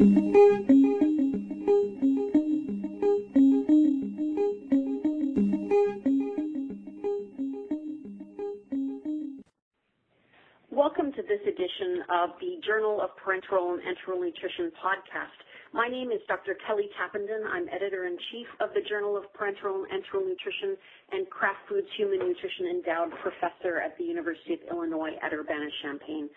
Welcome 0.00 0.10
to 11.12 11.22
this 11.22 11.38
edition 11.46 12.02
of 12.10 12.30
the 12.40 12.58
Journal 12.66 13.00
of 13.00 13.10
Parenteral 13.22 13.74
and 13.74 13.82
Enteral 13.86 14.18
Nutrition 14.18 14.72
podcast. 14.82 15.30
My 15.72 15.86
name 15.86 16.10
is 16.10 16.18
Dr. 16.26 16.56
Kelly 16.66 16.90
Tappenden. 16.98 17.46
I'm 17.46 17.68
editor-in-chief 17.68 18.48
of 18.58 18.70
the 18.74 18.80
Journal 18.88 19.16
of 19.16 19.22
Parenteral 19.38 19.84
and 19.88 20.02
Enteral 20.02 20.26
Nutrition 20.26 20.76
and 21.12 21.30
Kraft 21.30 21.60
Foods 21.68 21.86
Human 21.96 22.18
Nutrition 22.18 22.66
Endowed 22.66 23.12
Professor 23.22 23.78
at 23.80 23.96
the 23.96 24.02
University 24.02 24.54
of 24.54 24.60
Illinois 24.68 25.12
at 25.22 25.32
Urbana-Champaign. 25.32 26.28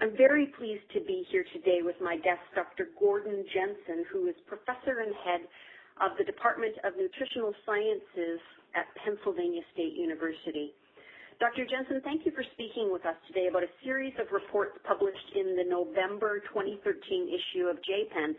I'm 0.00 0.16
very 0.16 0.48
pleased 0.56 0.88
to 0.96 1.00
be 1.04 1.28
here 1.28 1.44
today 1.52 1.84
with 1.84 2.00
my 2.00 2.16
guest, 2.16 2.40
Dr. 2.56 2.88
Gordon 2.96 3.44
Jensen, 3.52 4.08
who 4.08 4.32
is 4.32 4.34
professor 4.48 5.04
and 5.04 5.12
head 5.12 5.44
of 6.00 6.16
the 6.16 6.24
Department 6.24 6.72
of 6.88 6.96
Nutritional 6.96 7.52
Sciences 7.68 8.40
at 8.72 8.88
Pennsylvania 9.04 9.60
State 9.76 9.92
University. 9.92 10.72
Dr. 11.36 11.68
Jensen, 11.68 12.00
thank 12.00 12.24
you 12.24 12.32
for 12.32 12.40
speaking 12.56 12.88
with 12.88 13.04
us 13.04 13.16
today 13.28 13.52
about 13.52 13.60
a 13.60 13.72
series 13.84 14.16
of 14.16 14.32
reports 14.32 14.72
published 14.88 15.36
in 15.36 15.52
the 15.52 15.68
November 15.68 16.40
2013 16.48 16.80
issue 17.28 17.68
of 17.68 17.76
JPEN 17.84 18.32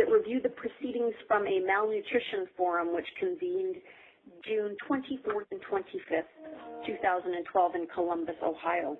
that 0.00 0.08
review 0.08 0.40
the 0.40 0.56
proceedings 0.56 1.12
from 1.28 1.44
a 1.44 1.60
malnutrition 1.60 2.48
forum 2.56 2.96
which 2.96 3.08
convened 3.20 3.76
June 4.48 4.80
24th 4.88 5.52
and 5.52 5.60
25th, 5.68 6.32
2012 6.88 7.74
in 7.76 7.84
Columbus, 7.92 8.40
Ohio. 8.40 8.96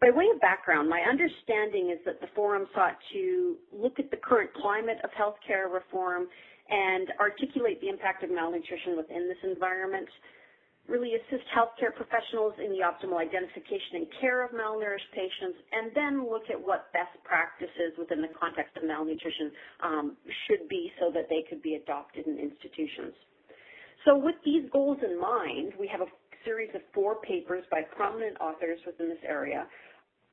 By 0.00 0.10
way 0.10 0.28
of 0.34 0.40
background, 0.40 0.88
my 0.88 1.00
understanding 1.08 1.90
is 1.90 1.98
that 2.04 2.20
the 2.20 2.28
forum 2.34 2.66
sought 2.74 2.96
to 3.12 3.56
look 3.72 3.98
at 3.98 4.10
the 4.10 4.18
current 4.18 4.50
climate 4.60 4.98
of 5.02 5.10
healthcare 5.16 5.72
reform 5.72 6.28
and 6.68 7.08
articulate 7.20 7.80
the 7.80 7.88
impact 7.88 8.22
of 8.22 8.30
malnutrition 8.30 8.96
within 8.96 9.28
this 9.28 9.40
environment, 9.42 10.08
really 10.88 11.14
assist 11.14 11.42
healthcare 11.50 11.94
professionals 11.94 12.54
in 12.62 12.70
the 12.70 12.84
optimal 12.84 13.18
identification 13.18 14.04
and 14.04 14.06
care 14.20 14.44
of 14.44 14.50
malnourished 14.52 15.10
patients, 15.14 15.58
and 15.72 15.90
then 15.94 16.28
look 16.28 16.44
at 16.50 16.58
what 16.58 16.92
best 16.92 17.16
practices 17.24 17.96
within 17.98 18.20
the 18.20 18.30
context 18.38 18.76
of 18.76 18.84
malnutrition 18.84 19.50
um, 19.82 20.16
should 20.46 20.68
be 20.68 20.92
so 21.00 21.10
that 21.10 21.26
they 21.30 21.42
could 21.48 21.62
be 21.62 21.74
adopted 21.74 22.26
in 22.26 22.38
institutions. 22.38 23.14
So 24.04 24.16
with 24.16 24.36
these 24.44 24.68
goals 24.70 24.98
in 25.02 25.18
mind, 25.18 25.72
we 25.80 25.88
have 25.88 26.00
a 26.00 26.10
series 26.44 26.70
of 26.74 26.80
four 26.94 27.16
papers 27.22 27.64
by 27.70 27.82
prominent 27.96 28.38
authors 28.40 28.78
within 28.86 29.08
this 29.08 29.22
area. 29.26 29.66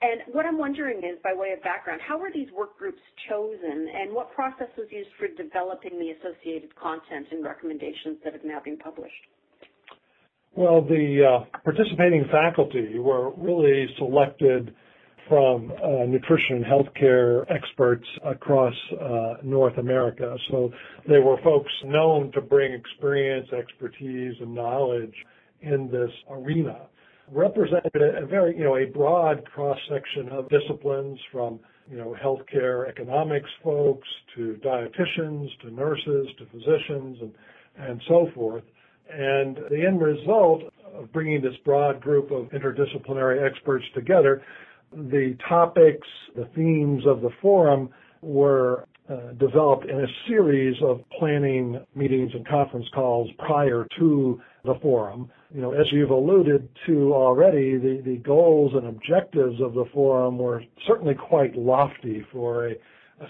And 0.04 0.20
what 0.34 0.46
I'm 0.46 0.58
wondering 0.58 0.98
is, 0.98 1.18
by 1.23 1.34
way 1.34 1.54
of 1.56 1.64
background, 1.64 2.02
how 2.06 2.20
were 2.20 2.30
these 2.34 2.52
work 2.52 2.78
groups 2.78 3.00
chosen 3.30 3.88
and 3.88 4.14
what 4.14 4.34
process 4.34 4.68
was 4.78 4.88
used 4.92 5.09
for 5.18 5.30
developing 5.30 5.98
the 5.98 6.12
associated 6.12 6.76
content 6.76 7.28
and 7.32 7.42
recommendations 7.42 8.18
that 8.26 8.34
have 8.34 8.44
now 8.44 8.59
been 8.59 8.78
published? 8.78 9.14
Well, 10.56 10.81
the 10.81 11.24
uh, 11.24 11.59
participating 11.64 12.26
faculty 12.30 13.00
were 13.00 13.31
really 13.38 13.88
selected 13.98 14.76
from 15.30 15.72
uh, 15.72 16.06
nutrition 16.06 16.58
and 16.58 16.66
healthcare 16.66 17.50
experts 17.50 18.06
across 18.26 18.74
uh, 19.00 19.36
North 19.42 19.78
America. 19.78 20.36
So 20.52 20.70
they 21.08 21.20
were 21.20 21.38
folks 21.44 21.72
known 21.86 22.30
to 22.34 22.42
bring 22.42 22.74
experience, 22.74 23.48
expertise, 23.54 24.36
and 24.42 24.54
knowledge 24.54 25.16
in 25.62 25.90
this 25.90 26.12
arena. 26.30 26.88
Represented 27.32 27.96
a 27.96 28.26
very, 28.26 28.58
you 28.58 28.64
know, 28.64 28.76
a 28.76 28.86
broad 28.86 29.46
cross 29.46 29.78
section 29.90 30.30
of 30.30 30.50
disciplines 30.50 31.18
from, 31.32 31.60
you 31.90 31.98
know, 31.98 32.16
healthcare 32.22 32.88
economics 32.88 33.50
folks 33.64 34.08
to 34.36 34.60
dietitians 34.64 35.48
to 35.62 35.72
nurses 35.72 36.28
to 36.38 36.46
physicians 36.52 37.18
and, 37.22 37.34
and 37.78 38.02
so 38.08 38.30
forth. 38.36 38.64
And 39.12 39.58
the 39.70 39.86
end 39.86 40.02
result 40.02 40.64
of 40.94 41.12
bringing 41.12 41.42
this 41.42 41.56
broad 41.66 42.02
group 42.02 42.31
of 42.31 42.50
interdisciplinary 42.50 43.46
experts 43.50 43.86
together, 43.94 44.44
the 44.92 45.36
topics, 45.47 46.08
the 46.36 46.46
themes 46.56 47.03
of 47.08 47.22
the 47.22 47.31
forum 47.42 47.90
were 48.22 48.88
uh, 49.09 49.34
developed 49.34 49.86
in 49.90 50.00
a 50.00 50.08
series 50.28 50.75
of 50.81 51.02
planning 51.19 51.80
meetings 51.94 52.31
and 52.34 52.47
conference 52.47 52.86
calls 52.94 53.30
prior 53.38 53.86
to 54.00 54.41
the 54.64 54.75
forum. 54.81 55.30
You 55.53 55.62
know, 55.62 55.74
as 55.74 55.86
you've 55.91 56.09
alluded 56.09 56.69
to 56.88 57.14
already, 57.14 57.78
the, 57.78 58.02
the 58.03 58.18
goals 58.18 58.72
and 58.74 58.88
objectives 58.88 59.59
of 59.62 59.74
the 59.74 59.86
forum 59.94 60.38
were 60.38 60.64
certainly 60.88 61.16
quite 61.16 61.56
lofty 61.56 62.25
for 62.31 62.68
a 62.68 62.74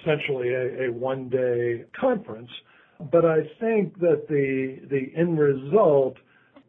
essentially 0.01 0.53
a, 0.53 0.85
a 0.85 0.91
one-day 0.91 1.83
conference. 1.99 2.49
But 3.11 3.25
I 3.25 3.39
think 3.59 3.99
that 3.99 4.27
the 4.29 4.79
the 4.89 5.11
end 5.19 5.39
result 5.39 6.17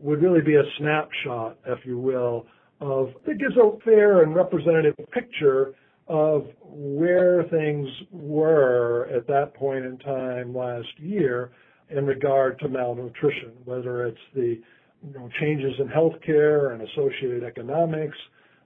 would 0.01 0.23
really 0.23 0.41
be 0.41 0.57
a 0.57 0.65
snapshot, 0.79 1.59
if 1.67 1.81
you 1.85 1.99
will, 1.99 2.47
of 2.81 3.11
it 3.27 3.39
gives 3.39 3.57
a 3.57 3.71
fair 3.85 4.23
and 4.23 4.35
representative 4.35 4.97
picture 5.13 5.75
of 6.07 6.47
where 6.63 7.45
things 7.45 7.89
were 8.11 9.09
at 9.15 9.27
that 9.27 9.55
point 9.55 9.85
in 9.85 9.99
time 9.99 10.55
last 10.55 10.89
year 10.99 11.53
in 11.91 12.07
regard 12.07 12.59
to 12.59 12.69
malnutrition, 12.69 13.53
whether 13.65 14.07
it's 14.07 14.19
the 14.35 14.61
you 15.07 15.13
know, 15.15 15.29
changes 15.41 15.73
in 15.79 15.89
healthcare 15.89 16.73
and 16.73 16.83
associated 16.83 17.45
economics, 17.45 18.17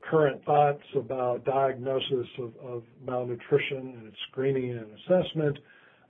current 0.08 0.42
thoughts 0.44 0.82
about 0.96 1.44
diagnosis 1.44 2.26
of, 2.38 2.52
of 2.64 2.82
malnutrition 3.04 3.94
and 3.98 4.08
its 4.08 4.16
screening 4.30 4.70
and 4.70 4.86
assessment, 5.00 5.58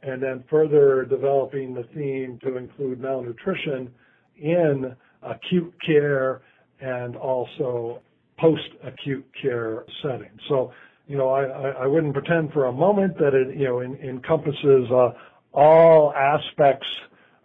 and 0.03 0.23
then 0.23 0.45
further 0.49 1.05
developing 1.05 1.75
the 1.75 1.85
theme 1.95 2.39
to 2.43 2.57
include 2.57 3.01
malnutrition 3.01 3.91
in 4.37 4.95
acute 5.23 5.75
care 5.85 6.43
and 6.81 7.17
also 7.17 8.01
post-acute 8.39 9.27
care 9.43 9.85
settings. 10.03 10.41
So 10.49 10.73
you 11.09 11.17
know, 11.17 11.31
I, 11.31 11.71
I 11.71 11.87
wouldn't 11.87 12.13
pretend 12.13 12.53
for 12.53 12.67
a 12.67 12.73
moment 12.73 13.19
that 13.19 13.35
it, 13.35 13.57
you 13.57 13.65
know, 13.65 13.81
in, 13.81 13.97
encompasses 13.97 14.91
uh, 14.91 15.13
all 15.53 16.13
aspects 16.13 16.87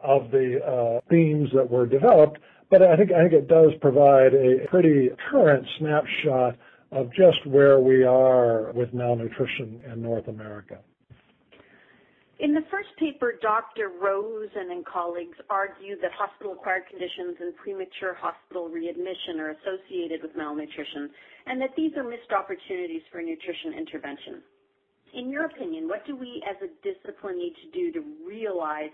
of 0.02 0.30
the 0.32 0.60
uh, 0.64 1.00
themes 1.10 1.50
that 1.56 1.70
were 1.70 1.88
developed, 1.88 2.40
but 2.70 2.82
I 2.82 2.98
think 2.98 3.12
I 3.12 3.22
think 3.22 3.34
it 3.34 3.48
does 3.48 3.72
provide 3.80 4.34
a 4.34 4.68
pretty 4.70 5.10
current 5.32 5.66
snapshot 5.80 6.58
of 6.92 7.10
just 7.14 7.46
where 7.46 7.80
we 7.80 8.04
are 8.04 8.72
with 8.74 8.94
malnutrition 8.94 9.82
in 9.92 10.02
North 10.02 10.28
America. 10.28 10.80
In 12.44 12.54
the 12.54 12.68
first 12.70 12.92
paper, 13.00 13.40
Dr. 13.42 13.88
Rosen 13.88 14.76
and 14.76 14.86
colleagues 14.86 15.40
argue 15.50 15.96
that 16.02 16.12
hospital-acquired 16.12 16.84
conditions 16.92 17.40
and 17.40 17.56
premature 17.56 18.14
hospital 18.20 18.68
readmission 18.68 19.40
are 19.40 19.56
associated 19.56 20.20
with 20.22 20.36
malnutrition 20.36 21.08
and 21.48 21.62
that 21.62 21.72
these 21.78 21.96
are 21.96 22.04
missed 22.04 22.36
opportunities 22.36 23.02
for 23.14 23.22
nutrition 23.24 23.80
intervention. 23.80 24.44
In 25.16 25.30
your 25.32 25.46
opinion, 25.46 25.88
what 25.88 26.06
do 26.06 26.18
we 26.18 26.44
as 26.44 26.60
a 26.60 26.68
discipline 26.84 27.40
need 27.40 27.56
to 27.64 27.72
do 27.72 27.96
to 27.96 28.04
realize 28.28 28.92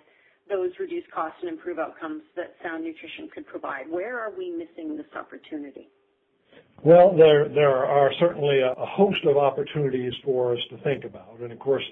those 0.47 0.69
reduced 0.79 1.09
costs 1.09 1.41
and 1.41 1.49
improve 1.49 1.79
outcomes 1.79 2.21
that 2.35 2.53
sound 2.61 2.83
nutrition 2.83 3.33
could 3.33 3.47
provide? 3.47 3.89
Where 3.89 4.19
are 4.19 4.29
we 4.29 4.53
missing 4.53 4.95
this 4.95 5.09
opportunity? 5.17 5.89
Well, 6.83 7.17
there 7.17 7.49
there 7.49 7.83
are 7.83 8.11
certainly 8.19 8.59
a, 8.61 8.73
a 8.73 8.85
host 8.85 9.25
of 9.25 9.37
opportunities 9.37 10.13
for 10.23 10.53
us 10.53 10.59
to 10.69 10.77
think 10.83 11.03
about, 11.03 11.39
and 11.41 11.51
of 11.51 11.59
course, 11.59 11.83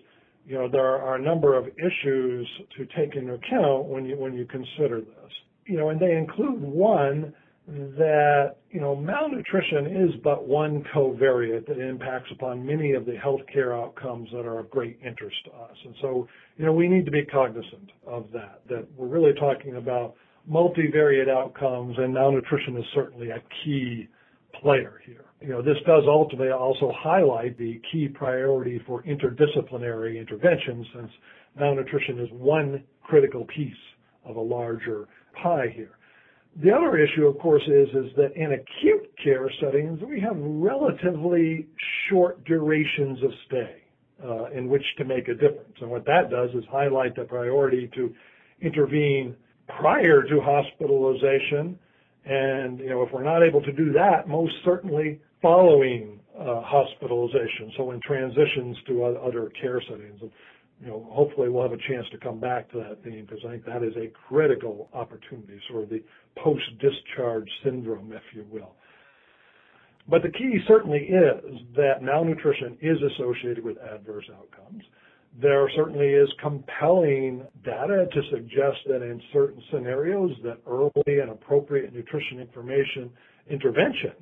you 0.48 0.58
know, 0.58 0.70
there 0.70 0.86
are 0.86 1.16
a 1.16 1.22
number 1.22 1.58
of 1.58 1.68
issues 1.68 2.48
to 2.78 2.86
take 2.98 3.16
into 3.16 3.34
account 3.34 3.86
when 3.86 4.06
you 4.06 4.18
when 4.18 4.34
you 4.34 4.46
consider 4.46 5.02
this. 5.02 5.32
You 5.66 5.78
know, 5.78 5.90
and 5.90 6.00
they 6.00 6.16
include 6.16 6.62
one 6.62 7.34
that 7.68 8.56
you 8.72 8.80
know 8.80 8.96
malnutrition 8.96 9.88
is 9.88 10.12
but 10.24 10.48
one 10.48 10.86
covariate 10.96 11.68
that 11.68 11.80
impacts 11.80 12.32
upon 12.32 12.66
many 12.66 12.94
of 12.94 13.06
the 13.06 13.12
healthcare 13.12 13.78
outcomes 13.78 14.30
that 14.32 14.46
are 14.46 14.60
of 14.60 14.70
great 14.72 14.98
interest 15.06 15.36
to 15.46 15.52
us. 15.52 15.76
And 15.84 15.94
so, 16.02 16.30
you 16.56 16.66
know, 16.66 16.72
we 16.72 16.88
need 16.88 17.04
to 17.04 17.12
be 17.12 17.26
cognizant 17.26 17.92
of 18.06 18.28
that. 18.32 18.62
That 18.70 18.88
we're 18.96 19.08
really 19.08 19.34
talking 19.38 19.76
about 19.76 20.16
multivariate 20.50 21.28
outcomes, 21.28 21.98
and 21.98 22.14
malnutrition 22.14 22.78
is 22.78 22.86
certainly 22.96 23.32
a 23.32 23.44
key 23.66 24.08
player 24.62 25.02
here 25.06 25.28
you 25.42 25.50
know, 25.50 25.62
this 25.62 25.78
does 25.86 26.04
ultimately 26.08 26.52
also 26.52 26.92
highlight 26.98 27.58
the 27.58 27.80
key 27.92 28.08
priority 28.08 28.82
for 28.88 29.04
interdisciplinary 29.04 30.20
intervention 30.20 30.86
since 30.96 31.12
malnutrition 31.60 32.20
is 32.20 32.30
one 32.32 32.84
critical 33.04 33.46
piece 33.46 33.74
of 34.26 34.36
a 34.36 34.42
larger 34.42 35.08
pie 35.42 35.72
here. 35.74 35.92
The 36.64 36.72
other 36.72 36.98
issue, 36.98 37.28
of 37.28 37.38
course, 37.38 37.62
is, 37.68 37.88
is 37.90 38.16
that 38.16 38.36
in 38.36 38.54
acute 38.54 39.12
care 39.24 39.50
settings, 39.62 40.00
we 40.02 40.20
have 40.22 40.36
relatively 40.36 41.68
short 42.10 42.44
durations 42.46 43.22
of 43.22 43.32
stay 43.46 43.84
uh, 44.24 44.46
in 44.46 44.68
which 44.68 44.84
to 44.98 45.06
make 45.06 45.28
a 45.28 45.36
difference. 45.36 45.76
And 45.82 45.92
what 45.92 46.06
that 46.06 46.32
does 46.32 46.50
is 46.56 46.64
highlight 46.72 47.16
the 47.16 47.26
priority 47.26 47.92
to 47.94 48.12
intervene 48.60 49.36
prior 49.68 50.24
to 50.24 50.42
hospitalization. 50.42 51.78
And, 52.30 52.80
you 52.80 52.90
know, 52.90 53.04
if 53.04 53.14
we're 53.14 53.24
not 53.24 53.42
able 53.42 53.62
to 53.62 53.72
do 53.72 53.94
that, 53.94 54.28
most 54.28 54.54
certainly 54.66 55.22
following 55.42 56.20
uh, 56.38 56.62
hospitalization, 56.62 57.72
so 57.78 57.92
in 57.92 58.02
transitions 58.02 58.76
to 58.88 59.04
other 59.04 59.50
care 59.62 59.82
settings. 59.90 60.20
And, 60.22 60.32
you 60.82 60.88
know, 60.88 61.08
hopefully 61.10 61.50
we'll 61.50 61.64
have 61.64 61.72
a 61.72 61.90
chance 61.90 62.06
to 62.12 62.18
come 62.18 62.40
back 62.40 62.70
to 62.72 62.78
that 62.80 63.04
theme 63.04 63.26
because 63.26 63.44
I 63.48 63.52
think 63.52 63.66
that 63.66 63.82
is 63.82 63.96
a 63.96 64.12
critical 64.28 64.90
opportunity, 64.94 65.60
sort 65.70 65.84
of 65.84 65.90
the 65.90 66.04
post-discharge 66.38 67.50
syndrome, 67.64 68.12
if 68.12 68.22
you 68.36 68.46
will. 68.52 68.76
But 70.10 70.22
the 70.22 70.30
key 70.30 70.60
certainly 70.68 71.00
is 71.00 71.60
that 71.76 72.02
malnutrition 72.02 72.78
is 72.82 72.98
associated 73.14 73.64
with 73.64 73.78
adverse 73.78 74.26
outcomes. 74.38 74.84
There 75.40 75.70
certainly 75.76 76.08
is 76.08 76.30
compelling 76.42 77.46
data 77.64 78.08
to 78.12 78.22
suggest 78.32 78.78
that 78.88 79.04
in 79.04 79.22
certain 79.32 79.62
scenarios 79.72 80.32
that 80.44 80.58
early 80.66 81.20
and 81.20 81.30
appropriate 81.30 81.94
nutrition 81.94 82.40
information 82.40 83.12
intervention 83.48 84.14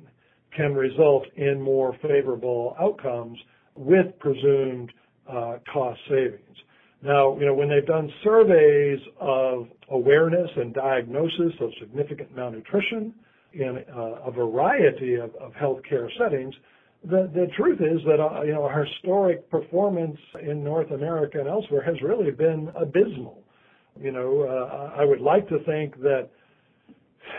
can 0.54 0.74
result 0.74 1.24
in 1.36 1.60
more 1.60 1.96
favorable 2.02 2.76
outcomes 2.78 3.38
with 3.74 4.18
presumed 4.18 4.92
uh, 5.28 5.56
cost 5.72 6.00
savings. 6.08 6.56
Now, 7.02 7.36
you 7.38 7.46
know, 7.46 7.54
when 7.54 7.68
they've 7.68 7.86
done 7.86 8.10
surveys 8.22 9.00
of 9.20 9.68
awareness 9.90 10.50
and 10.56 10.74
diagnosis 10.74 11.52
of 11.60 11.70
significant 11.80 12.34
malnutrition 12.34 13.14
in 13.52 13.84
uh, 13.94 14.26
a 14.26 14.30
variety 14.30 15.14
of, 15.14 15.34
of 15.36 15.52
healthcare 15.52 16.08
settings, 16.18 16.54
the, 17.08 17.30
the 17.32 17.46
truth 17.56 17.80
is 17.80 18.00
that 18.04 18.20
uh, 18.20 18.42
you 18.42 18.52
know 18.52 18.64
our 18.64 18.84
historic 18.84 19.48
performance 19.50 20.18
in 20.42 20.64
North 20.64 20.90
America 20.90 21.38
and 21.38 21.48
elsewhere 21.48 21.82
has 21.82 21.96
really 22.02 22.30
been 22.30 22.70
abysmal. 22.74 23.42
You 24.00 24.12
know, 24.12 24.42
uh, 24.42 25.00
I 25.00 25.04
would 25.04 25.20
like 25.20 25.48
to 25.48 25.58
think 25.64 26.00
that 26.00 26.28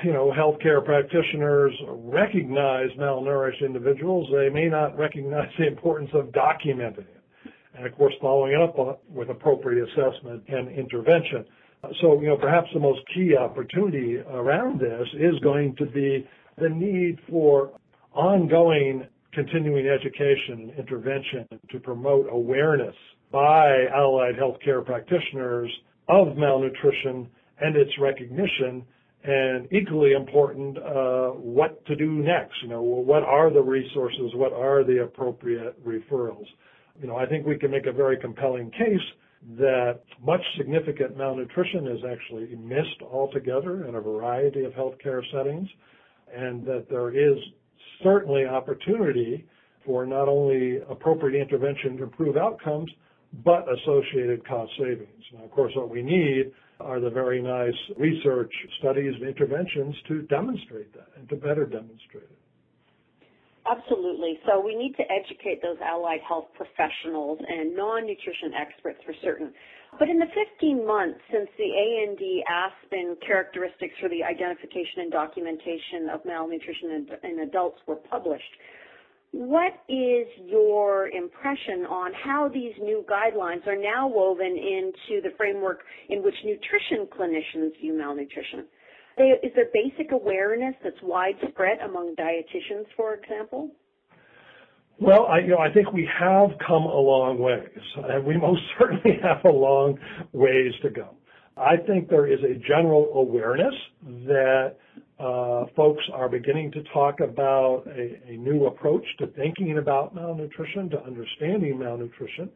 you 0.03 0.13
know 0.13 0.31
healthcare 0.31 0.83
practitioners 0.83 1.73
recognize 1.87 2.89
malnourished 2.97 3.63
individuals. 3.65 4.27
They 4.31 4.49
may 4.49 4.67
not 4.67 4.97
recognize 4.97 5.49
the 5.59 5.67
importance 5.67 6.11
of 6.13 6.27
documenting 6.27 6.99
it, 6.99 7.51
and 7.75 7.85
of 7.85 7.95
course 7.95 8.13
following 8.21 8.53
it 8.53 8.61
up 8.61 9.01
with 9.09 9.29
appropriate 9.29 9.87
assessment 9.89 10.43
and 10.47 10.69
intervention. 10.69 11.45
So, 12.01 12.19
you 12.19 12.27
know, 12.27 12.37
perhaps 12.37 12.67
the 12.73 12.79
most 12.79 13.01
key 13.13 13.35
opportunity 13.37 14.17
around 14.17 14.79
this 14.79 15.07
is 15.13 15.39
going 15.43 15.75
to 15.75 15.85
be 15.85 16.27
the 16.57 16.69
need 16.69 17.19
for 17.29 17.71
ongoing 18.13 19.05
continuing 19.37 19.85
education 19.87 20.71
and 20.71 20.79
intervention 20.79 21.45
to 21.69 21.79
promote 21.79 22.25
awareness 22.31 22.95
by 23.31 23.85
allied 23.95 24.33
healthcare 24.35 24.83
practitioners 24.83 25.71
of 26.09 26.35
malnutrition 26.35 27.29
and 27.61 27.75
its 27.75 27.91
recognition 27.99 28.83
and 29.23 29.71
equally 29.71 30.13
important, 30.13 30.79
uh, 30.79 31.29
what 31.29 31.85
to 31.85 31.95
do 31.95 32.13
next. 32.13 32.55
You 32.63 32.69
know, 32.69 32.81
what 32.81 33.21
are 33.21 33.53
the 33.53 33.61
resources? 33.61 34.31
What 34.33 34.53
are 34.53 34.83
the 34.83 35.03
appropriate 35.03 35.85
referrals? 35.85 36.45
You 36.99 37.07
know, 37.07 37.17
I 37.17 37.27
think 37.27 37.45
we 37.45 37.59
can 37.59 37.69
make 37.69 37.85
a 37.85 37.91
very 37.91 38.17
compelling 38.17 38.71
case 38.71 39.07
that 39.59 39.99
much 40.25 40.41
significant 40.57 41.15
malnutrition 41.15 41.85
is 41.87 41.99
actually 42.11 42.55
missed 42.55 43.03
altogether 43.03 43.85
in 43.85 43.93
a 43.95 44.01
variety 44.01 44.63
of 44.63 44.71
healthcare 44.73 45.21
settings, 45.31 45.67
and 46.35 46.65
that 46.65 46.87
there 46.89 47.11
is 47.11 47.37
certainly 48.03 48.45
opportunity 48.45 49.45
for 49.85 50.05
not 50.05 50.27
only 50.27 50.77
appropriate 50.89 51.39
intervention 51.39 51.97
to 51.97 52.03
improve 52.03 52.37
outcomes, 52.37 52.91
but 53.43 53.65
associated 53.71 54.45
cost 54.47 54.71
savings. 54.77 55.23
Now, 55.33 55.43
of 55.43 55.51
course, 55.51 55.73
what 55.75 55.89
we 55.89 56.01
need 56.01 56.51
are 56.79 56.99
the 56.99 57.09
very 57.09 57.41
nice 57.41 57.73
research 57.97 58.53
studies 58.79 59.13
and 59.19 59.27
interventions 59.27 59.95
to 60.07 60.21
demonstrate 60.23 60.93
that 60.93 61.07
and 61.17 61.27
to 61.29 61.35
better 61.35 61.65
demonstrate 61.65 62.23
it. 62.23 62.46
Absolutely. 63.69 64.39
So 64.47 64.59
we 64.63 64.75
need 64.75 64.95
to 64.95 65.03
educate 65.11 65.61
those 65.61 65.77
allied 65.83 66.21
health 66.27 66.47
professionals 66.55 67.39
and 67.47 67.75
non-nutrition 67.75 68.53
experts 68.53 68.99
for 69.05 69.13
certain. 69.21 69.53
But 69.99 70.09
in 70.09 70.19
the 70.19 70.27
15 70.33 70.85
months 70.85 71.19
since 71.31 71.49
the 71.57 71.67
AND 71.67 72.19
A.S.P.E.N. 72.19 73.17
characteristics 73.25 73.93
for 73.99 74.09
the 74.09 74.23
identification 74.23 75.07
and 75.07 75.11
documentation 75.11 76.09
of 76.13 76.23
malnutrition 76.25 77.07
in 77.23 77.39
adults 77.39 77.79
were 77.87 77.95
published, 77.95 78.53
what 79.31 79.73
is 79.89 80.27
your 80.45 81.09
impression 81.09 81.85
on 81.89 82.11
how 82.13 82.47
these 82.47 82.73
new 82.81 83.03
guidelines 83.09 83.65
are 83.67 83.75
now 83.75 84.07
woven 84.07 84.55
into 84.55 85.21
the 85.21 85.35
framework 85.35 85.81
in 86.09 86.23
which 86.23 86.35
nutrition 86.45 87.07
clinicians 87.07 87.77
view 87.81 87.93
malnutrition? 87.93 88.65
Is 89.19 89.51
there 89.55 89.69
basic 89.73 90.11
awareness 90.11 90.75
that's 90.83 91.01
widespread 91.01 91.79
among 91.79 92.15
dietitians, 92.15 92.85
for 92.95 93.15
example? 93.15 93.71
Well, 94.99 95.25
I, 95.27 95.39
you 95.39 95.49
know, 95.49 95.59
I 95.59 95.71
think 95.71 95.91
we 95.91 96.09
have 96.19 96.49
come 96.65 96.83
a 96.83 96.99
long 96.99 97.37
ways, 97.39 97.67
and 97.95 98.25
we 98.25 98.37
most 98.37 98.61
certainly 98.79 99.19
have 99.21 99.43
a 99.45 99.55
long 99.55 99.97
ways 100.33 100.73
to 100.81 100.89
go. 100.89 101.15
I 101.55 101.77
think 101.77 102.09
there 102.09 102.27
is 102.27 102.39
a 102.43 102.55
general 102.67 103.11
awareness 103.15 103.73
that 104.25 104.75
uh, 105.19 105.65
folks 105.75 106.03
are 106.13 106.29
beginning 106.29 106.71
to 106.71 106.83
talk 106.93 107.19
about 107.19 107.83
a, 107.87 108.19
a, 108.27 108.37
new 108.37 108.67
approach 108.67 109.03
to 109.17 109.27
thinking 109.27 109.79
about 109.79 110.13
malnutrition, 110.13 110.89
to 110.91 111.03
understanding 111.03 111.79
malnutrition. 111.79 112.49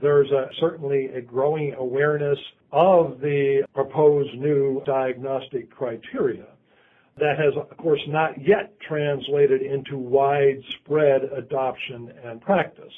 There's 0.00 0.30
a, 0.30 0.46
certainly 0.60 1.06
a 1.06 1.20
growing 1.20 1.74
awareness 1.74 2.38
of 2.74 3.20
the 3.20 3.64
proposed 3.72 4.34
new 4.36 4.82
diagnostic 4.84 5.70
criteria 5.70 6.46
that 7.18 7.38
has, 7.38 7.54
of 7.56 7.76
course, 7.76 8.00
not 8.08 8.32
yet 8.44 8.74
translated 8.80 9.62
into 9.62 9.96
widespread 9.96 11.22
adoption 11.36 12.12
and 12.24 12.40
practice. 12.40 12.92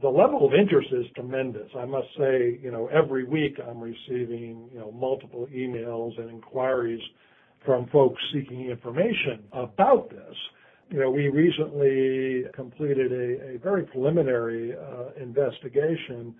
The 0.00 0.08
level 0.08 0.46
of 0.46 0.54
interest 0.54 0.88
is 0.92 1.04
tremendous. 1.14 1.68
I 1.76 1.84
must 1.84 2.06
say, 2.16 2.58
you 2.62 2.70
know, 2.70 2.88
every 2.90 3.24
week 3.24 3.58
I'm 3.60 3.80
receiving, 3.80 4.70
you 4.72 4.78
know, 4.78 4.90
multiple 4.92 5.46
emails 5.54 6.18
and 6.18 6.30
inquiries 6.30 7.02
from 7.66 7.88
folks 7.88 8.22
seeking 8.32 8.70
information 8.70 9.42
about 9.52 10.08
this. 10.08 10.36
You 10.88 11.00
know, 11.00 11.10
we 11.10 11.28
recently 11.28 12.44
completed 12.54 13.12
a, 13.12 13.56
a 13.56 13.58
very 13.58 13.82
preliminary 13.82 14.74
uh, 14.74 15.22
investigation, 15.22 16.34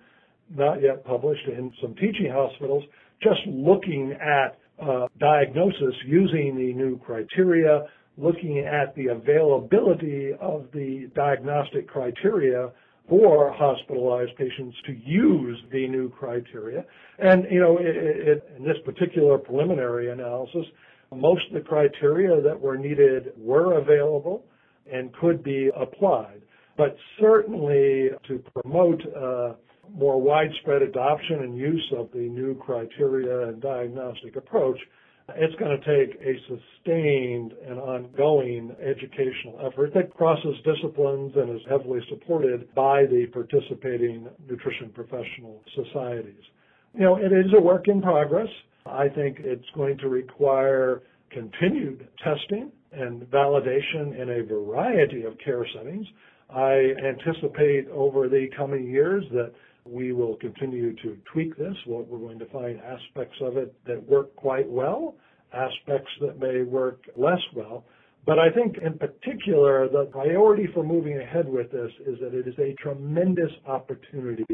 not 0.55 0.81
yet 0.81 1.05
published, 1.05 1.47
in 1.47 1.71
some 1.81 1.93
teaching 1.95 2.31
hospitals, 2.31 2.83
just 3.21 3.39
looking 3.47 4.13
at 4.13 4.57
uh, 4.81 5.07
diagnosis 5.19 5.93
using 6.05 6.55
the 6.55 6.73
new 6.73 6.97
criteria, 6.99 7.85
looking 8.17 8.59
at 8.59 8.95
the 8.95 9.07
availability 9.07 10.31
of 10.39 10.67
the 10.73 11.09
diagnostic 11.15 11.87
criteria 11.87 12.69
for 13.07 13.51
hospitalized 13.51 14.31
patients 14.37 14.77
to 14.85 14.93
use 14.93 15.57
the 15.71 15.87
new 15.87 16.09
criteria. 16.09 16.85
And, 17.17 17.45
you 17.49 17.59
know, 17.59 17.77
it, 17.79 17.95
it, 17.95 18.49
in 18.57 18.63
this 18.63 18.77
particular 18.85 19.37
preliminary 19.37 20.11
analysis, 20.11 20.65
most 21.13 21.41
of 21.47 21.53
the 21.55 21.67
criteria 21.67 22.39
that 22.41 22.59
were 22.59 22.77
needed 22.77 23.31
were 23.37 23.79
available 23.79 24.45
and 24.91 25.11
could 25.13 25.43
be 25.43 25.71
applied. 25.75 26.41
But 26.77 26.95
certainly 27.19 28.09
to 28.27 28.43
promote 28.53 29.01
uh, 29.15 29.53
more 29.93 30.21
widespread 30.21 30.81
adoption 30.81 31.39
and 31.41 31.57
use 31.57 31.93
of 31.97 32.09
the 32.11 32.19
new 32.19 32.55
criteria 32.55 33.49
and 33.49 33.61
diagnostic 33.61 34.35
approach, 34.35 34.79
it's 35.35 35.55
going 35.55 35.79
to 35.79 35.85
take 35.85 36.19
a 36.21 36.33
sustained 36.47 37.53
and 37.67 37.79
ongoing 37.79 38.75
educational 38.81 39.59
effort 39.65 39.93
that 39.93 40.13
crosses 40.15 40.55
disciplines 40.63 41.33
and 41.35 41.49
is 41.55 41.61
heavily 41.69 41.99
supported 42.09 42.73
by 42.73 43.05
the 43.05 43.27
participating 43.31 44.27
nutrition 44.49 44.89
professional 44.93 45.61
societies. 45.75 46.43
You 46.93 47.01
know, 47.01 47.15
it 47.17 47.31
is 47.31 47.53
a 47.55 47.61
work 47.61 47.87
in 47.87 48.01
progress. 48.01 48.47
I 48.85 49.07
think 49.09 49.37
it's 49.39 49.69
going 49.75 49.97
to 49.99 50.09
require 50.09 51.03
continued 51.29 52.07
testing 52.23 52.71
and 52.91 53.21
validation 53.23 54.19
in 54.19 54.29
a 54.29 54.43
variety 54.43 55.23
of 55.23 55.37
care 55.43 55.65
settings. 55.75 56.07
I 56.49 56.93
anticipate 57.05 57.87
over 57.89 58.27
the 58.27 58.47
coming 58.57 58.89
years 58.89 59.23
that 59.31 59.51
we 59.89 60.13
will 60.13 60.35
continue 60.35 60.95
to 60.97 61.17
tweak 61.31 61.57
this. 61.57 61.75
We're 61.85 62.03
going 62.03 62.39
to 62.39 62.45
find 62.47 62.79
aspects 62.79 63.37
of 63.41 63.57
it 63.57 63.73
that 63.85 64.07
work 64.07 64.35
quite 64.35 64.69
well, 64.69 65.15
aspects 65.53 66.11
that 66.21 66.39
may 66.39 66.61
work 66.63 67.01
less 67.15 67.41
well. 67.55 67.85
But 68.25 68.37
I 68.37 68.51
think 68.51 68.77
in 68.77 68.97
particular, 68.97 69.87
the 69.87 70.05
priority 70.11 70.67
for 70.73 70.83
moving 70.83 71.17
ahead 71.19 71.47
with 71.47 71.71
this 71.71 71.91
is 72.05 72.19
that 72.19 72.33
it 72.33 72.47
is 72.47 72.53
a 72.59 72.73
tremendous 72.81 73.51
opportunity 73.65 74.45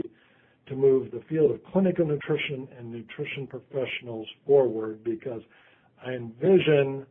to 0.67 0.75
move 0.75 1.11
the 1.11 1.21
field 1.29 1.51
of 1.51 1.63
clinical 1.71 2.05
nutrition 2.05 2.67
and 2.77 2.91
nutrition 2.91 3.47
professionals 3.47 4.27
forward 4.45 5.03
because 5.03 5.41
I 6.05 6.11
envision 6.11 7.05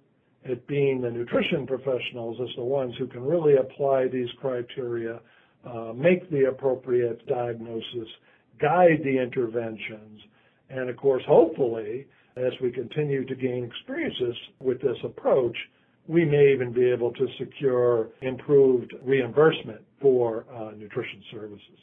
it 0.45 0.67
being 0.67 1.01
the 1.01 1.11
nutrition 1.11 1.67
professionals 1.67 2.39
as 2.43 2.55
the 2.57 2.65
ones 2.65 2.95
who 2.99 3.07
can 3.07 3.23
really 3.23 3.55
apply 3.57 4.09
these 4.09 4.29
criteria, 4.41 5.21
uh, 5.67 5.93
make 5.95 6.31
the 6.31 6.49
appropriate 6.49 7.27
diagnosis, 7.27 8.09
guide 8.61 9.01
the 9.05 9.19
interventions, 9.19 10.21
and 10.71 10.89
of 10.89 10.97
course, 10.97 11.23
hopefully, 11.27 12.07
as 12.37 12.53
we 12.61 12.71
continue 12.71 13.25
to 13.25 13.35
gain 13.35 13.65
experiences 13.65 14.37
with 14.61 14.81
this 14.81 14.97
approach, 15.05 15.57
we 16.07 16.25
may 16.25 16.53
even 16.53 16.73
be 16.73 16.91
able 16.91 17.13
to 17.13 17.27
secure 17.39 18.09
improved 18.21 18.93
reimbursement 19.03 19.81
for 20.01 20.45
uh, 20.53 20.73
nutrition 20.77 21.23
services. 21.31 21.79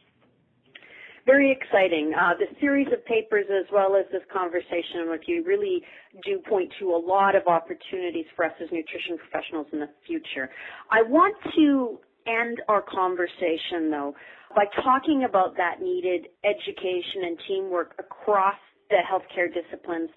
very 1.25 1.51
exciting. 1.51 2.13
Uh, 2.13 2.33
the 2.37 2.45
series 2.59 2.87
of 2.93 3.03
papers 3.05 3.45
as 3.49 3.65
well 3.71 3.95
as 3.95 4.05
this 4.11 4.21
conversation 4.31 5.09
with 5.09 5.21
you 5.25 5.43
really 5.43 5.81
do 6.25 6.39
point 6.49 6.71
to 6.79 6.91
a 6.91 6.97
lot 6.97 7.35
of 7.35 7.47
opportunities 7.47 8.25
for 8.35 8.45
us 8.45 8.51
as 8.61 8.69
nutrition 8.71 9.17
professionals 9.17 9.67
in 9.71 9.79
the 9.79 9.89
future. 10.05 10.49
I 10.91 11.01
want 11.01 11.35
to 11.55 11.99
end 12.27 12.61
our 12.67 12.81
conversation 12.81 13.89
though 13.89 14.13
by 14.55 14.65
talking 14.83 15.23
about 15.27 15.55
that 15.57 15.81
needed 15.81 16.27
education 16.43 17.23
and 17.23 17.37
teamwork 17.47 17.93
across 17.99 18.55
the 18.89 18.97
healthcare 19.09 19.47
disciplines 19.47 20.09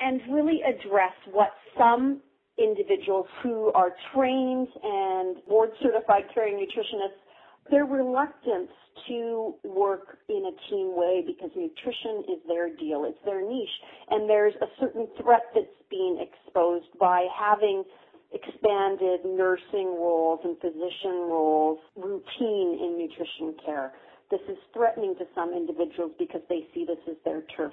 and 0.00 0.20
really 0.30 0.60
address 0.62 1.14
what 1.32 1.50
some 1.78 2.20
individuals 2.58 3.26
who 3.42 3.72
are 3.72 3.92
trained 4.14 4.68
and 4.82 5.36
board 5.46 5.70
certified 5.82 6.24
caring 6.34 6.54
nutritionists, 6.54 7.20
their 7.70 7.84
reluctance 7.84 8.70
to 9.08 9.54
work 9.64 10.18
in 10.28 10.42
a 10.46 10.70
team 10.70 10.96
way 10.96 11.22
because 11.26 11.50
nutrition 11.54 12.24
is 12.32 12.40
their 12.48 12.74
deal, 12.76 13.04
it's 13.04 13.18
their 13.24 13.42
niche, 13.42 13.68
and 14.10 14.28
there's 14.28 14.54
a 14.62 14.66
certain 14.80 15.06
threat 15.20 15.42
that's 15.54 15.66
being 15.90 16.18
exposed 16.24 16.86
by 16.98 17.26
having 17.38 17.84
expanded 18.36 19.20
nursing 19.24 19.96
roles 19.96 20.40
and 20.44 20.56
physician 20.60 21.28
roles 21.28 21.78
routine 21.96 22.78
in 22.82 22.98
nutrition 22.98 23.54
care. 23.64 23.92
This 24.30 24.40
is 24.48 24.58
threatening 24.74 25.14
to 25.16 25.24
some 25.34 25.52
individuals 25.52 26.12
because 26.18 26.42
they 26.48 26.66
see 26.74 26.84
this 26.84 26.98
as 27.08 27.16
their 27.24 27.42
turf. 27.56 27.72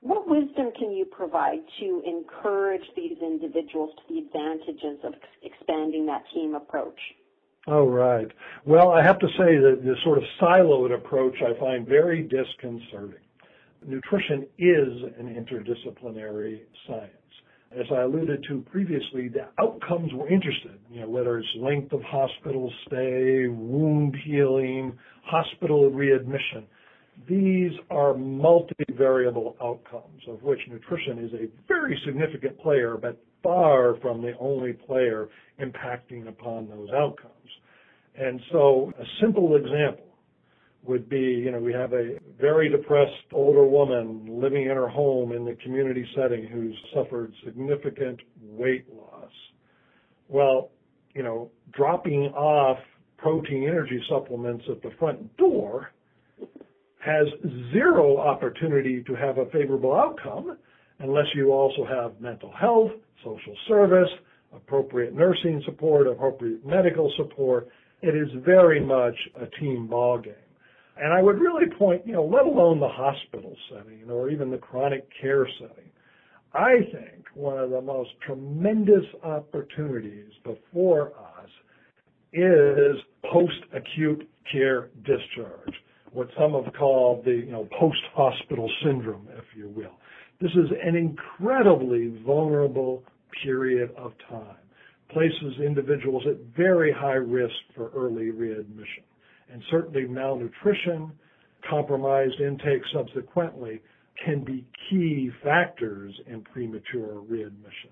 What 0.00 0.28
wisdom 0.28 0.70
can 0.78 0.92
you 0.92 1.04
provide 1.04 1.60
to 1.80 2.02
encourage 2.06 2.84
these 2.96 3.16
individuals 3.22 3.90
to 3.96 4.14
the 4.14 4.20
advantages 4.20 4.98
of 5.04 5.14
expanding 5.42 6.06
that 6.06 6.24
team 6.34 6.54
approach? 6.54 6.98
Oh, 7.66 7.86
right. 7.86 8.30
Well, 8.66 8.90
I 8.90 9.02
have 9.02 9.18
to 9.20 9.28
say 9.38 9.56
that 9.56 9.80
this 9.82 9.96
sort 10.04 10.18
of 10.18 10.24
siloed 10.40 10.94
approach 10.94 11.36
I 11.40 11.58
find 11.58 11.86
very 11.86 12.22
disconcerting. 12.22 13.20
Nutrition 13.86 14.46
is 14.58 14.88
an 15.18 15.28
interdisciplinary 15.34 16.60
science. 16.86 17.10
As 17.78 17.86
I 17.90 18.02
alluded 18.02 18.44
to 18.48 18.60
previously, 18.70 19.28
the 19.28 19.48
outcomes 19.58 20.12
we're 20.12 20.28
interested, 20.28 20.78
you 20.92 21.00
know, 21.00 21.08
whether 21.08 21.38
it's 21.38 21.48
length 21.56 21.92
of 21.92 22.02
hospital 22.02 22.72
stay, 22.86 23.48
wound 23.48 24.16
healing, 24.24 24.96
hospital 25.24 25.90
readmission, 25.90 26.66
these 27.28 27.72
are 27.90 28.14
multivariable 28.14 29.54
outcomes 29.62 30.22
of 30.28 30.42
which 30.42 30.60
nutrition 30.68 31.18
is 31.18 31.32
a 31.32 31.48
very 31.66 32.00
significant 32.04 32.58
player, 32.60 32.96
but 32.96 33.18
far 33.42 33.96
from 34.00 34.22
the 34.22 34.32
only 34.38 34.72
player 34.72 35.28
impacting 35.60 36.28
upon 36.28 36.68
those 36.68 36.88
outcomes. 36.90 37.30
And 38.16 38.40
so 38.52 38.92
a 39.00 39.04
simple 39.20 39.56
example 39.56 40.13
would 40.86 41.08
be, 41.08 41.16
you 41.16 41.50
know, 41.50 41.58
we 41.58 41.72
have 41.72 41.92
a 41.92 42.18
very 42.40 42.68
depressed 42.68 43.12
older 43.32 43.64
woman 43.64 44.26
living 44.40 44.64
in 44.64 44.76
her 44.76 44.88
home 44.88 45.32
in 45.32 45.44
the 45.44 45.56
community 45.62 46.06
setting 46.14 46.46
who's 46.46 46.76
suffered 46.94 47.32
significant 47.44 48.20
weight 48.42 48.86
loss. 48.94 49.30
Well, 50.28 50.70
you 51.14 51.22
know, 51.22 51.50
dropping 51.72 52.32
off 52.34 52.78
protein 53.16 53.64
energy 53.64 54.02
supplements 54.08 54.64
at 54.70 54.82
the 54.82 54.90
front 54.98 55.36
door 55.36 55.90
has 56.98 57.26
zero 57.72 58.18
opportunity 58.18 59.02
to 59.04 59.14
have 59.14 59.38
a 59.38 59.46
favorable 59.46 59.94
outcome 59.94 60.56
unless 61.00 61.26
you 61.34 61.52
also 61.52 61.84
have 61.84 62.20
mental 62.20 62.52
health, 62.52 62.90
social 63.22 63.56
service, 63.68 64.08
appropriate 64.54 65.14
nursing 65.14 65.62
support, 65.64 66.06
appropriate 66.06 66.64
medical 66.64 67.12
support. 67.16 67.68
It 68.02 68.14
is 68.14 68.28
very 68.44 68.80
much 68.80 69.14
a 69.40 69.46
team 69.60 69.88
ballgame. 69.90 70.34
And 70.96 71.12
I 71.12 71.22
would 71.22 71.38
really 71.38 71.66
point, 71.76 72.06
you 72.06 72.12
know, 72.12 72.24
let 72.24 72.44
alone 72.44 72.78
the 72.80 72.88
hospital 72.88 73.56
setting 73.70 74.08
or 74.10 74.30
even 74.30 74.50
the 74.50 74.58
chronic 74.58 75.08
care 75.20 75.48
setting. 75.58 75.90
I 76.52 76.78
think 76.92 77.26
one 77.34 77.58
of 77.58 77.70
the 77.70 77.80
most 77.80 78.10
tremendous 78.24 79.04
opportunities 79.24 80.30
before 80.44 81.08
us 81.08 81.50
is 82.32 82.96
post-acute 83.24 84.28
care 84.52 84.90
discharge 85.04 85.74
what 86.14 86.28
some 86.38 86.52
have 86.52 86.72
called 86.74 87.24
the 87.24 87.32
you 87.32 87.50
know 87.50 87.68
post-hospital 87.78 88.70
syndrome, 88.84 89.28
if 89.36 89.44
you 89.56 89.68
will. 89.68 89.98
This 90.40 90.52
is 90.52 90.70
an 90.82 90.96
incredibly 90.96 92.20
vulnerable 92.24 93.02
period 93.42 93.90
of 93.96 94.12
time, 94.28 94.56
places 95.10 95.60
individuals 95.64 96.22
at 96.28 96.36
very 96.56 96.92
high 96.92 97.14
risk 97.14 97.54
for 97.74 97.90
early 97.94 98.30
readmission, 98.30 99.02
and 99.54 99.62
certainly 99.70 100.04
malnutrition, 100.04 101.12
compromised 101.70 102.40
intake 102.40 102.82
subsequently 102.92 103.80
can 104.22 104.42
be 104.42 104.66
key 104.90 105.30
factors 105.44 106.12
in 106.26 106.42
premature 106.42 107.20
readmission. 107.20 107.90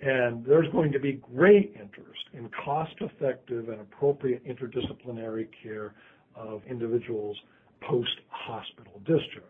And 0.00 0.44
there's 0.46 0.70
going 0.72 0.92
to 0.92 0.98
be 0.98 1.20
great 1.34 1.74
interest 1.74 2.22
in 2.32 2.48
cost-effective 2.64 3.68
and 3.68 3.82
appropriate 3.82 4.46
interdisciplinary 4.46 5.48
care 5.62 5.94
of 6.34 6.62
individuals 6.68 7.36
post-hospital 7.82 9.00
discharge. 9.00 9.44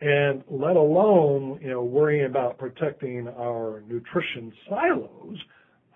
And 0.00 0.42
let 0.48 0.76
alone, 0.76 1.58
you 1.60 1.68
know, 1.68 1.82
worrying 1.82 2.24
about 2.24 2.56
protecting 2.56 3.28
our 3.28 3.82
nutrition 3.86 4.54
silos, 4.70 5.36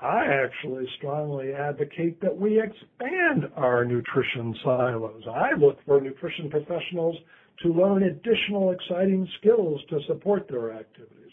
I 0.02 0.26
actually 0.26 0.86
strongly 0.98 1.52
advocate 1.52 2.20
that 2.22 2.36
we 2.36 2.60
expand 2.60 3.44
our 3.56 3.84
nutrition 3.84 4.54
silos. 4.64 5.22
I 5.32 5.52
look 5.56 5.78
for 5.86 6.00
nutrition 6.00 6.50
professionals 6.50 7.16
to 7.62 7.68
learn 7.68 8.02
additional 8.02 8.72
exciting 8.72 9.28
skills 9.38 9.80
to 9.90 10.00
support 10.08 10.48
their 10.48 10.72
activities. 10.72 11.30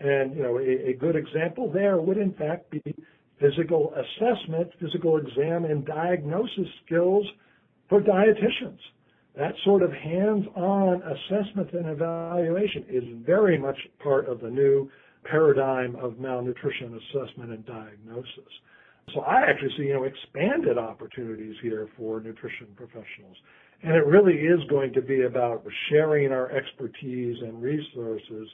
And, 0.00 0.36
you 0.36 0.42
know, 0.42 0.58
a, 0.58 0.90
a 0.90 0.92
good 0.92 1.16
example 1.16 1.70
there 1.72 1.98
would 1.98 2.18
in 2.18 2.34
fact 2.34 2.70
be 2.70 2.82
physical 3.40 3.94
assessment, 3.94 4.70
physical 4.78 5.16
exam 5.16 5.64
and 5.64 5.86
diagnosis 5.86 6.68
skills 6.84 7.26
for 7.88 8.02
dietitians. 8.02 8.78
That 9.36 9.54
sort 9.64 9.82
of 9.82 9.92
hands-on 9.92 11.02
assessment 11.02 11.72
and 11.72 11.86
evaluation 11.86 12.84
is 12.88 13.04
very 13.24 13.56
much 13.56 13.78
part 14.02 14.28
of 14.28 14.40
the 14.40 14.50
new 14.50 14.90
paradigm 15.24 15.96
of 15.96 16.18
malnutrition 16.18 16.98
assessment 16.98 17.50
and 17.50 17.66
diagnosis. 17.66 18.52
So 19.14 19.20
I 19.20 19.42
actually 19.42 19.70
see, 19.76 19.84
you 19.84 19.94
know, 19.94 20.04
expanded 20.04 20.78
opportunities 20.78 21.56
here 21.62 21.88
for 21.96 22.20
nutrition 22.20 22.68
professionals. 22.76 23.36
And 23.82 23.94
it 23.94 24.06
really 24.06 24.34
is 24.34 24.60
going 24.68 24.92
to 24.92 25.02
be 25.02 25.22
about 25.22 25.64
sharing 25.88 26.32
our 26.32 26.50
expertise 26.52 27.36
and 27.42 27.60
resources 27.62 28.48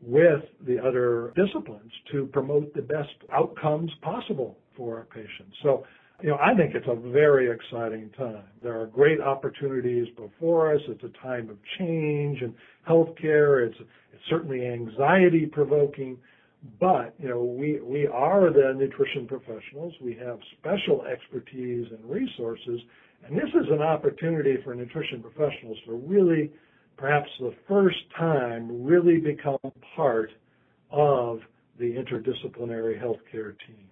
with 0.00 0.42
the 0.66 0.78
other 0.84 1.32
disciplines 1.36 1.92
to 2.12 2.26
promote 2.26 2.74
the 2.74 2.82
best 2.82 3.14
outcomes 3.32 3.90
possible 4.02 4.58
for 4.76 4.98
our 4.98 5.04
patients. 5.04 5.56
So 5.62 5.84
you 6.22 6.30
know, 6.30 6.38
I 6.40 6.54
think 6.54 6.74
it's 6.74 6.86
a 6.88 6.94
very 7.10 7.50
exciting 7.50 8.10
time. 8.16 8.44
There 8.62 8.80
are 8.80 8.86
great 8.86 9.20
opportunities 9.20 10.06
before 10.16 10.74
us. 10.74 10.80
It's 10.88 11.02
a 11.02 11.22
time 11.22 11.50
of 11.50 11.56
change 11.78 12.40
and 12.40 12.54
healthcare. 12.88 13.66
It's, 13.66 13.76
it's 14.12 14.22
certainly 14.30 14.66
anxiety 14.66 15.46
provoking, 15.46 16.16
but 16.80 17.14
you 17.18 17.28
know, 17.28 17.42
we 17.42 17.80
we 17.80 18.06
are 18.06 18.50
the 18.52 18.72
nutrition 18.76 19.26
professionals. 19.26 19.92
We 20.00 20.14
have 20.24 20.38
special 20.60 21.04
expertise 21.04 21.86
and 21.90 22.08
resources, 22.08 22.80
and 23.26 23.36
this 23.36 23.50
is 23.50 23.66
an 23.70 23.82
opportunity 23.82 24.56
for 24.62 24.74
nutrition 24.74 25.20
professionals 25.20 25.78
to 25.86 25.94
really, 25.94 26.50
perhaps 26.96 27.28
the 27.40 27.54
first 27.68 27.98
time, 28.16 28.84
really 28.84 29.18
become 29.18 29.58
part 29.96 30.30
of 30.90 31.40
the 31.78 31.96
interdisciplinary 31.96 33.02
healthcare 33.02 33.54
team. 33.66 33.88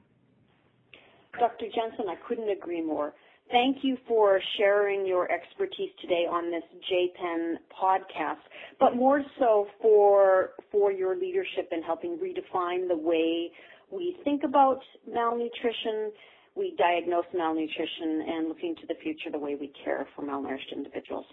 Dr. 1.39 1.67
Jensen, 1.75 2.07
I 2.09 2.17
couldn't 2.29 2.51
agree 2.51 2.83
more. 2.83 3.15
Thank 3.51 3.79
you 3.83 3.97
for 4.09 4.41
sharing 4.57 5.07
your 5.07 5.31
expertise 5.31 5.91
today 6.01 6.27
on 6.31 6.51
this 6.51 6.63
JPEN 6.91 7.57
podcast, 7.71 8.41
but 8.79 8.97
more 8.97 9.23
so 9.39 9.67
for 9.81 10.51
for 10.71 10.93
your 10.93 11.17
leadership 11.17 11.69
in 11.71 11.83
helping 11.83 12.19
redefine 12.19 12.89
the 12.89 12.97
way 12.97 13.51
we 13.91 14.17
think 14.25 14.43
about 14.43 14.81
malnutrition, 15.07 16.13
we 16.55 16.75
diagnose 16.79 17.27
malnutrition, 17.35 18.25
and 18.27 18.49
looking 18.49 18.75
to 18.77 18.87
the 18.87 18.95
future 19.03 19.31
the 19.31 19.39
way 19.39 19.55
we 19.55 19.71
care 19.85 20.07
for 20.17 20.23
malnourished 20.23 20.73
individuals. 20.75 21.27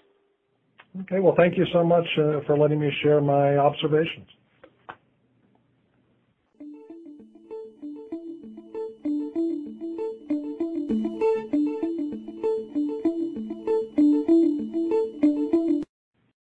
Okay, 1.02 1.20
well, 1.20 1.36
thank 1.38 1.58
you 1.58 1.66
so 1.72 1.84
much 1.84 2.06
uh, 2.18 2.40
for 2.46 2.58
letting 2.58 2.80
me 2.80 2.92
share 3.04 3.22
my 3.22 3.58
observations. 3.58 4.28